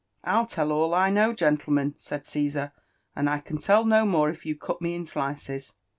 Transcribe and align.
"I'll 0.23 0.47
tell 0.47 0.71
all 0.71 0.95
I 0.95 1.11
know, 1.11 1.31
gentlemen," 1.31 1.93
said 1.95 2.25
Caesar;" 2.25 2.71
and 3.15 3.29
I 3.29 3.37
can 3.37 3.59
tell 3.59 3.85
no 3.85 4.03
more 4.03 4.31
if 4.31 4.47
you 4.47 4.55
cut 4.55 4.81
me 4.81 4.95
in 4.95 5.05
slices." 5.05 5.75